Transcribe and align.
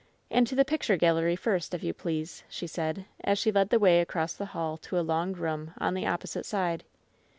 "And 0.31 0.47
to 0.47 0.55
the 0.55 0.65
picture 0.65 0.97
gallery 0.97 1.35
first, 1.35 1.75
if 1.75 1.83
you 1.83 1.93
please," 1.93 2.43
she 2.49 2.65
said, 2.65 3.05
as 3.23 3.37
she 3.37 3.51
led 3.51 3.69
the 3.69 3.77
way 3.77 4.01
across 4.01 4.33
the 4.33 4.47
hall 4.57 4.75
to 4.77 4.97
a 4.97 5.01
long 5.05 5.33
room 5.33 5.75
on 5.77 5.93
the 5.93 6.07
opposite 6.07 6.47
side. 6.47 6.83